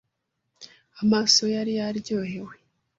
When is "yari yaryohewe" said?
1.57-2.53